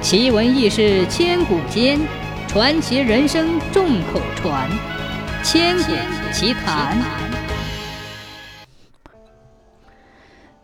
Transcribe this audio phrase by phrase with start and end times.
[0.00, 1.98] 奇闻异事千古间，
[2.46, 4.70] 传奇人生众口传。
[5.42, 5.92] 千古
[6.32, 6.96] 奇谈。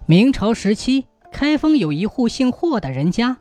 [0.06, 3.38] 明朝时期，开封有一户姓霍的人家，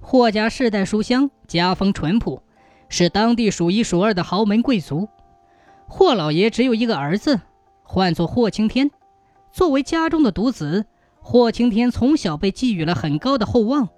[0.00, 2.42] 霍家世代书香，家风淳朴，
[2.88, 5.08] 是当地数一数二的豪门贵族。
[5.86, 7.40] 霍老爷只有一个儿子，
[7.84, 8.90] 唤作霍青天。
[9.52, 10.86] 作为家中的独子，
[11.20, 13.88] 霍青天从小被寄予了很高的厚望。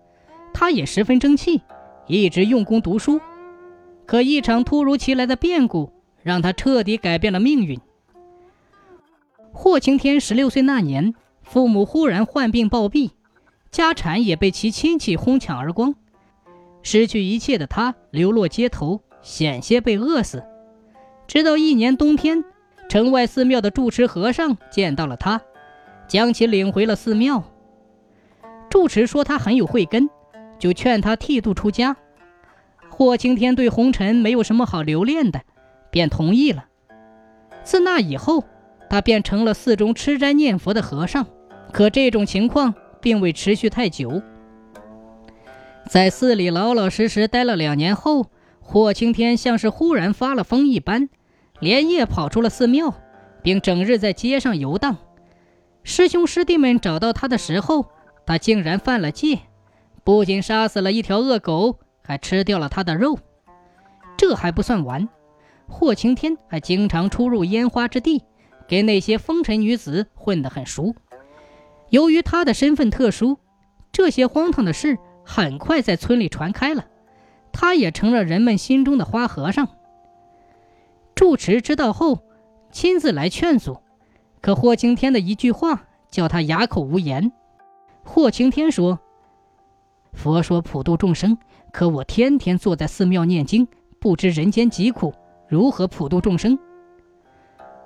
[0.62, 1.60] 他也十分争气，
[2.06, 3.20] 一直用功读书。
[4.06, 5.90] 可一场突如其来的变故，
[6.22, 7.80] 让他彻底改变了命运。
[9.52, 13.10] 霍青天十六岁那年，父母忽然患病暴毙，
[13.72, 15.96] 家产也被其亲戚哄抢而光。
[16.84, 20.44] 失去一切的他，流落街头，险些被饿死。
[21.26, 22.44] 直到一年冬天，
[22.88, 25.42] 城外寺庙的住持和尚见到了他，
[26.06, 27.42] 将其领回了寺庙。
[28.70, 30.08] 住持说他很有慧根。
[30.62, 31.96] 就劝他剃度出家。
[32.88, 35.40] 霍青天对红尘没有什么好留恋的，
[35.90, 36.66] 便同意了。
[37.64, 38.44] 自那以后，
[38.88, 41.26] 他便成了寺中吃斋念佛的和尚。
[41.72, 44.22] 可这种情况并未持续太久。
[45.88, 48.26] 在寺里老老实实待了两年后，
[48.60, 51.08] 霍青天像是忽然发了疯一般，
[51.58, 52.94] 连夜跑出了寺庙，
[53.42, 54.96] 并整日在街上游荡。
[55.82, 57.86] 师兄师弟们找到他的时候，
[58.24, 59.40] 他竟然犯了戒。
[60.04, 63.18] 不仅杀死了一条恶狗，还吃掉了他的肉。
[64.16, 65.08] 这还不算完，
[65.68, 68.24] 霍青天还经常出入烟花之地，
[68.66, 70.94] 跟那些风尘女子混得很熟。
[71.90, 73.38] 由于他的身份特殊，
[73.92, 76.86] 这些荒唐的事很快在村里传开了，
[77.52, 79.68] 他也成了人们心中的花和尚。
[81.14, 82.24] 住持知道后，
[82.72, 83.78] 亲自来劝阻，
[84.40, 87.30] 可霍青天的一句话叫他哑口无言。
[88.02, 88.98] 霍青天说。
[90.12, 91.36] 佛说普度众生，
[91.72, 93.66] 可我天天坐在寺庙念经，
[93.98, 95.12] 不知人间疾苦，
[95.48, 96.58] 如何普度众生？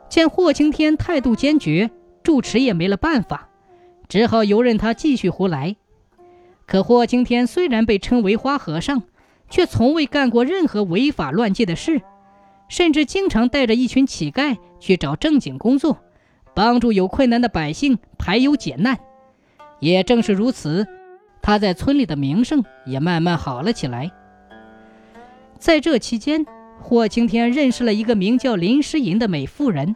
[0.09, 1.91] 见霍青天态度坚决，
[2.23, 3.49] 住持也没了办法，
[4.09, 5.77] 只好由任他继续胡来。
[6.67, 9.05] 可霍青天虽然被称为花和尚，
[9.49, 12.03] 却从未干过任何违法乱纪的事，
[12.69, 15.99] 甚至经常带着一群乞丐去找正经工作，
[16.55, 18.99] 帮助有困难的百姓排忧解难。
[19.79, 20.87] 也正是如此。
[21.47, 24.11] 他在村里的名声也慢慢好了起来。
[25.61, 26.45] 在这期间，
[26.81, 29.95] 霍青天认识了一个名叫林诗吟的美妇人。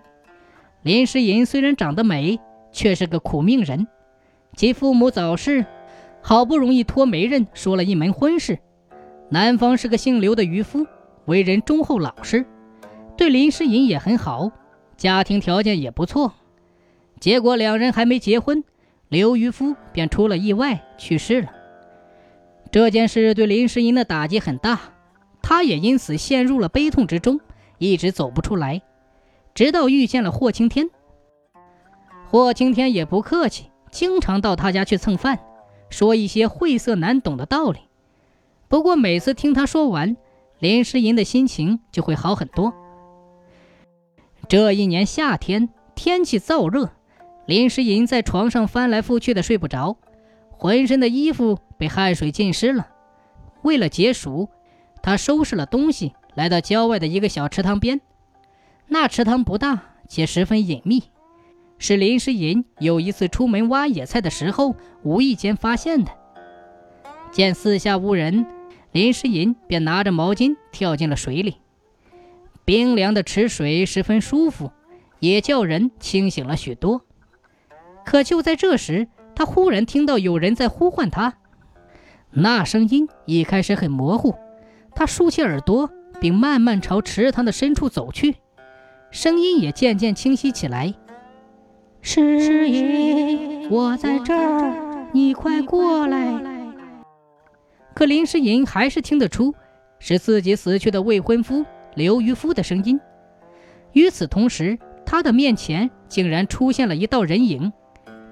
[0.83, 2.39] 林诗吟虽然长得美，
[2.71, 3.89] 却是个苦命人。
[4.55, 5.67] 其父母早逝，
[6.23, 8.61] 好不容易托媒人说了一门婚事。
[9.29, 10.87] 男方是个姓刘的渔夫，
[11.25, 12.47] 为人忠厚老实，
[13.17, 14.53] 对林诗吟也很好，
[14.97, 16.33] 家庭条件也不错。
[17.19, 18.63] 结果两人还没结婚。
[19.11, 21.53] 刘渔夫便出了意外去世了。
[22.71, 24.81] 这件事对林诗音的打击很大，
[25.43, 27.41] 他也因此陷入了悲痛之中，
[27.79, 28.83] 一直走不出来。
[29.53, 30.89] 直到遇见了霍青天，
[32.29, 35.41] 霍青天也不客气，经常到他家去蹭饭，
[35.91, 37.81] 说一些晦涩难懂的道理。
[38.69, 40.17] 不过每次听他说完，
[40.61, 42.73] 林诗吟的心情就会好很多。
[44.49, 46.91] 这一年夏天，天气燥热。
[47.47, 49.97] 林诗吟在床上翻来覆去的睡不着，
[50.51, 52.89] 浑身的衣服被汗水浸湿了。
[53.63, 54.49] 为了解暑，
[55.03, 58.01] 他收拾了东西，来到郊外的一个小池塘边。
[58.87, 61.05] 那池塘不大，且十分隐秘，
[61.79, 66.13] 是林诗吟有一次出门挖野菜的时候无意间发现的。
[67.33, 68.47] 见四下无人，
[68.93, 71.57] 林诗吟便拿着毛巾跳进了水里。
[72.65, 74.71] 冰凉的池水十分舒服，
[75.19, 77.03] 也叫人清醒了许多。
[78.05, 81.35] 可就在这时，他忽然听到有人在呼唤他。
[82.33, 84.35] 那声音一开始很模糊，
[84.95, 85.91] 他竖起耳朵，
[86.21, 88.37] 并慢慢朝池塘的深处走去，
[89.11, 90.95] 声音也渐渐清晰起来
[92.03, 96.33] ：“诗吟，我在这儿，你快过来。”
[97.95, 99.55] 可林诗吟还是听得出
[99.99, 102.99] 是自己死去的未婚夫刘渔夫的声音。
[103.93, 107.73] 与此同时，他的面前竟然出现了一道人影。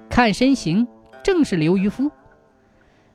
[0.09, 0.87] 看身形，
[1.23, 2.11] 正是刘渔夫。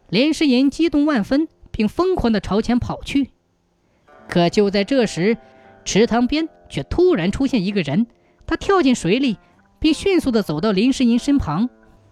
[0.09, 3.31] 林诗吟激动万分，并疯狂地朝前跑去。
[4.29, 5.37] 可就在这时，
[5.85, 8.07] 池塘边却突然出现一个人。
[8.47, 9.39] 他跳进水里，
[9.79, 11.69] 并迅速地走到林诗吟身旁，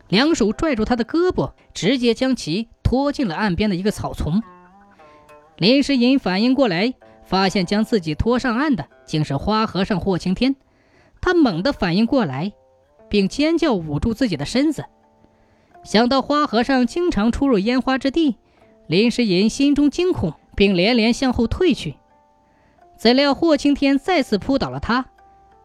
[0.08, 4.42] 两手拽住他的胳膊，直接将其拖进了岸边的一个草丛。
[5.58, 6.94] 林诗吟反应过来，
[7.24, 10.56] 发现将自己拖上岸的竟是花和尚霍青天。
[11.20, 12.52] 他猛地反应过来。
[13.12, 14.86] 并尖叫捂住自己的身子。
[15.84, 18.38] 想到花和尚经常出入烟花之地，
[18.86, 21.96] 林诗吟心中惊恐，并连连向后退去。
[22.96, 25.04] 怎料霍青天再次扑倒了他，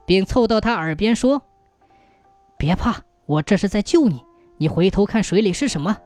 [0.06, 1.44] 并凑到他耳边说
[2.60, 4.22] ：“别怕，我这是在救你。
[4.58, 6.00] 你回头看水里是什么？”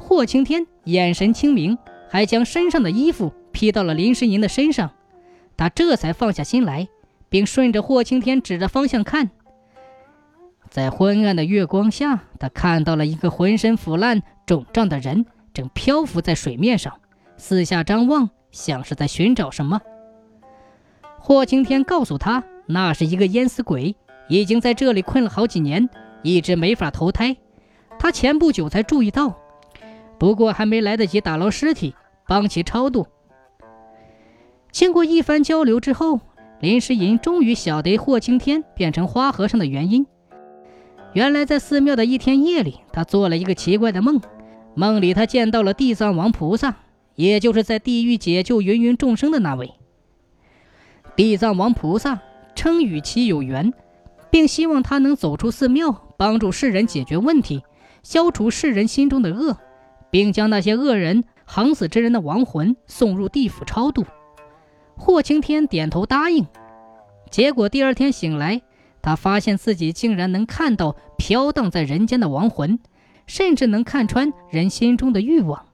[0.00, 1.76] 霍青天眼神清明，
[2.08, 4.90] 还将身上的衣服披到了林诗吟的身上。
[5.58, 6.88] 他这才放下心来，
[7.28, 9.30] 并顺着霍青天指着方向看。
[10.70, 17.00] 在昏暗的月光下，他看到了一个浑身腐烂、肿胀的人，正漂浮在水面上，
[17.36, 19.80] 四下张望，像是在寻找什么。
[21.18, 23.96] 霍青天告诉他，那是一个淹死鬼，
[24.28, 25.88] 已经在这里困了好几年，
[26.22, 27.36] 一直没法投胎。
[27.98, 29.36] 他前不久才注意到，
[30.18, 31.94] 不过还没来得及打捞尸体，
[32.26, 33.06] 帮其超度。
[34.70, 36.20] 经过一番交流之后，
[36.60, 40.06] 林诗隐终于晓得霍青天变成花和尚的原因。
[41.14, 44.20] 原来，在寺庙的一天夜里，他做了一个奇怪的梦。
[44.74, 46.76] 梦里，他见到了地藏王菩萨，
[47.14, 49.72] 也就是在地狱解救芸芸众生的那位。
[51.16, 52.20] 地藏王菩萨
[52.54, 53.72] 称与其有缘，
[54.30, 57.62] 并希望他能走出寺庙，帮助世人解决问题，
[58.02, 59.56] 消除世人心中的恶，
[60.10, 64.04] 并将那些恶人、横死之人的亡魂送入地府超度。
[64.96, 66.46] 霍青天点头答应。
[67.30, 68.62] 结果第二天醒来。
[69.08, 72.78] 他发现自己竟然能看到飘荡在人间的亡魂，
[73.26, 75.64] 甚至能看穿人心中的欲望。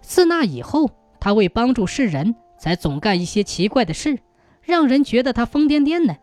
[0.00, 0.90] 自那以后，
[1.20, 4.18] 他为帮助世人，才总干一些奇怪的事，
[4.62, 6.16] 让人觉得他疯癫癫的。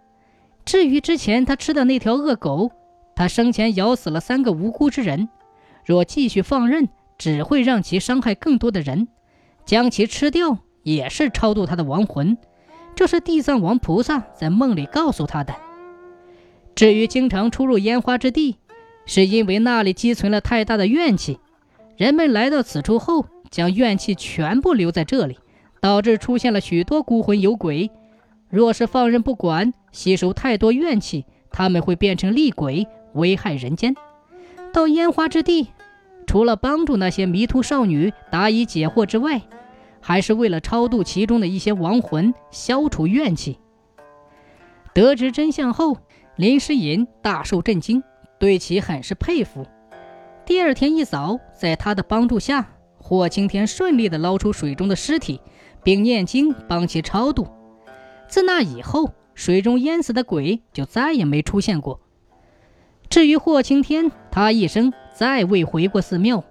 [0.66, 2.74] 至于之前他吃的那条恶狗，
[3.16, 5.30] 他生前咬死了三个无辜之人，
[5.86, 9.08] 若继续放任，只会让其伤害更多的人。
[9.64, 12.38] 将其吃掉，也是超度他的亡魂。
[12.98, 15.56] 这是地藏王菩萨在梦里告诉他的。
[16.76, 18.58] 至于经常出入烟花之地，
[19.06, 21.40] 是因为那里积存了太大的怨气。
[21.98, 25.38] 人们来到此处后，将怨气全部留在这里，
[25.80, 27.92] 导致出现了许多孤魂有鬼。
[28.50, 33.96] 若是放任不管，吸收太多怨气，他们会变成厉鬼，危害人间。
[34.74, 35.68] 到烟花之地，
[36.26, 39.42] 除了帮助那些迷途少女答疑解惑之外，
[40.00, 43.60] 还是为了超度其中的一些亡魂，消除怨气。
[44.94, 45.98] 得知真相后。
[46.38, 48.02] 林诗吟大受震惊，
[48.40, 49.66] 对其很是佩服。
[50.46, 55.40] 第二天一早，在他的帮助下，霍青天顺利地捞出水中的尸体，
[55.84, 57.48] 并念经帮其超度。
[58.28, 62.00] 自那以后，水中淹死的鬼就再也没出现过。
[63.10, 66.44] 至于霍青天，他一生再未回过寺庙，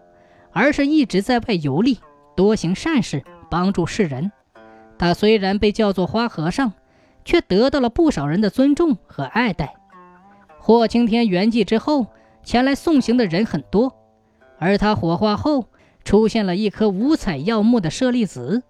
[0.53, 1.99] 而是一直在外游历，
[2.37, 4.31] 多行善事，帮助世人。
[4.99, 6.75] 他虽然被叫做花和尚。
[7.25, 9.75] 却得到了不少人的尊重和爱戴。
[10.58, 12.06] 霍青天圆寂之后，
[12.43, 13.96] 前来送行的人很多，
[14.58, 15.67] 而他火化后，
[16.05, 18.62] 出现了一颗五彩耀目的舍利子。